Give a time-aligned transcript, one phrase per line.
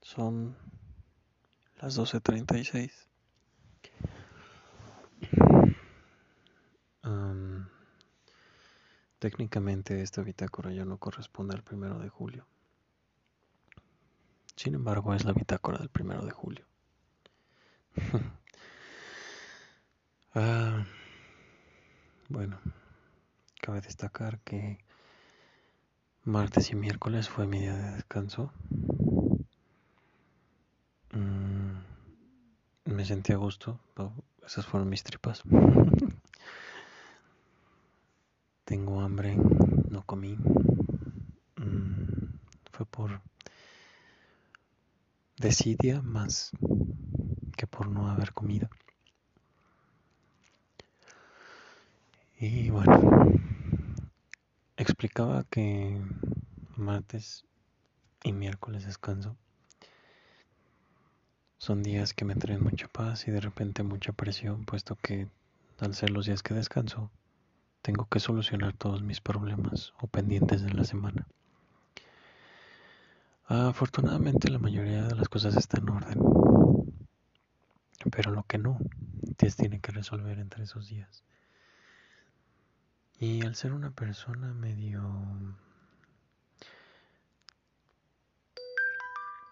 [0.00, 0.56] Son
[1.80, 2.90] las 12.36.
[7.04, 7.66] Um,
[9.18, 12.46] técnicamente esta bitácora ya no corresponde al primero de julio.
[14.56, 16.66] Sin embargo, es la bitácora del primero de julio.
[20.34, 20.84] ah,
[22.28, 22.60] bueno,
[23.60, 24.78] cabe destacar que
[26.28, 28.52] martes y miércoles fue mi día de descanso.
[31.12, 31.78] Mm,
[32.84, 33.80] me sentí a gusto.
[34.46, 35.42] Esas fueron mis tripas.
[38.64, 40.36] Tengo hambre, no comí.
[41.56, 42.34] Mm,
[42.72, 43.22] fue por
[45.38, 46.50] desidia más
[47.56, 48.68] que por no haber comido.
[52.38, 53.32] Y bueno,
[54.98, 55.96] explicaba que
[56.74, 57.44] martes
[58.24, 59.36] y miércoles descanso.
[61.56, 65.28] Son días que me traen mucha paz y de repente mucha presión, puesto que
[65.78, 67.12] al ser los días que descanso,
[67.80, 71.28] tengo que solucionar todos mis problemas o pendientes de la semana.
[73.46, 76.18] Afortunadamente la mayoría de las cosas están en orden,
[78.10, 78.80] pero lo que no,
[79.56, 81.22] tiene que resolver entre esos días.
[83.20, 85.02] Y al ser una persona medio...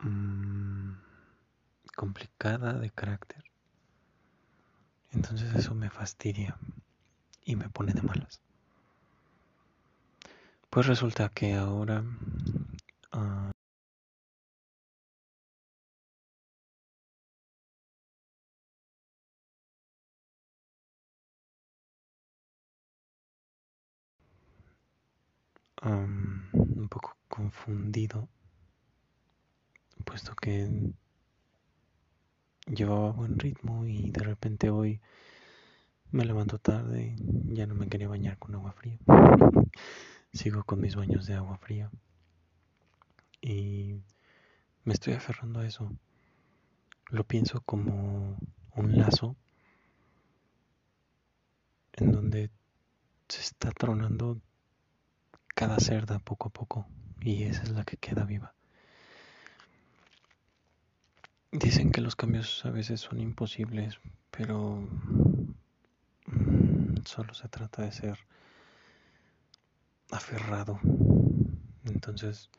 [0.00, 0.92] Mm,
[1.96, 3.42] complicada de carácter,
[5.12, 6.58] entonces eso me fastidia
[7.44, 8.40] y me pone de malas.
[10.68, 12.04] Pues resulta que ahora...
[13.12, 13.55] Uh,
[25.82, 28.28] un poco confundido,
[30.04, 30.68] puesto que
[32.66, 35.00] llevaba buen ritmo y de repente hoy
[36.10, 38.98] me levanto tarde, ya no me quería bañar con agua fría.
[40.32, 41.90] Sigo con mis baños de agua fría.
[43.40, 43.96] Y
[44.84, 45.92] me estoy aferrando a eso.
[47.10, 48.38] Lo pienso como
[48.74, 49.36] un lazo
[51.92, 52.50] en donde
[53.28, 54.40] se está tronando
[55.56, 56.86] cada cerda poco a poco
[57.22, 58.52] y esa es la que queda viva.
[61.50, 63.98] Dicen que los cambios a veces son imposibles,
[64.30, 64.86] pero
[66.26, 68.18] mm, solo se trata de ser
[70.10, 70.78] aferrado.
[71.84, 72.50] Entonces,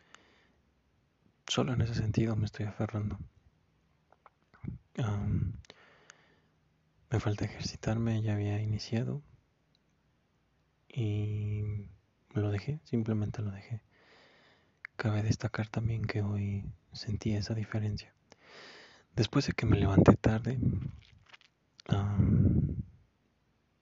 [1.46, 3.20] solo en ese sentido me estoy aferrando.
[7.12, 9.22] me falta ejercitarme, ya había iniciado
[10.90, 11.90] y
[12.42, 13.82] lo dejé, simplemente lo dejé.
[14.96, 18.14] Cabe destacar también que hoy sentí esa diferencia.
[19.16, 20.60] Después de que me levanté tarde,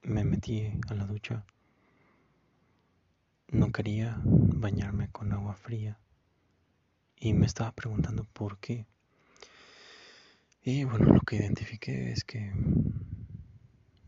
[0.02, 1.44] me metí a la ducha.
[3.48, 5.98] No quería bañarme con agua fría
[7.18, 8.86] y me estaba preguntando por qué.
[10.62, 12.52] Y bueno, lo que identifiqué es que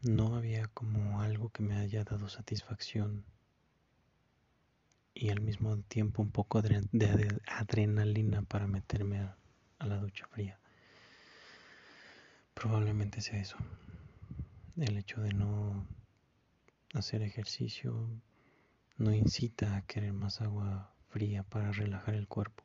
[0.02, 3.24] no había como algo que me haya dado satisfacción
[5.20, 6.80] y al mismo tiempo un poco de
[7.48, 10.60] adrenalina para meterme a la ducha fría.
[12.54, 13.56] Probablemente sea eso.
[14.76, 15.84] El hecho de no
[16.94, 18.08] hacer ejercicio
[18.96, 22.62] no incita a querer más agua fría para relajar el cuerpo.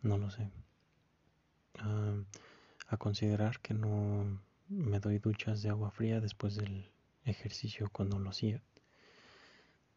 [0.00, 0.50] No lo sé.
[1.78, 2.14] Ah,
[2.88, 4.40] a considerar que no
[4.70, 6.90] me doy duchas de agua fría después del
[7.26, 8.62] ejercicio cuando lo hacía.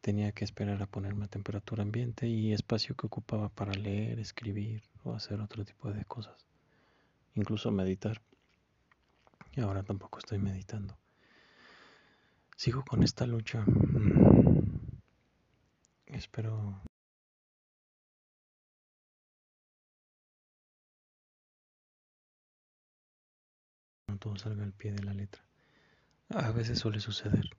[0.02, 4.84] Tenía que esperar a ponerme a temperatura ambiente y espacio que ocupaba para leer, escribir
[5.04, 6.46] o hacer otro tipo de cosas.
[7.36, 8.22] Incluso meditar.
[9.54, 10.98] Y ahora tampoco estoy meditando.
[12.56, 13.64] Sigo con esta lucha.
[13.66, 14.48] Mm.
[16.08, 16.82] Espero
[24.08, 25.44] no todo salga al pie de la letra.
[26.30, 27.56] A veces suele suceder.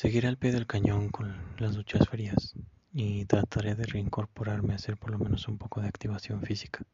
[0.00, 2.54] Seguiré al pie del cañón con las duchas frías
[2.90, 6.86] y trataré de reincorporarme a hacer por lo menos un poco de activación física.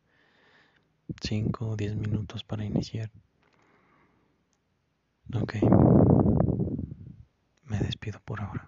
[1.23, 3.13] 5 o 10 minutos para iniciar.
[5.33, 5.55] Ok.
[7.67, 8.67] Me despido por ahora.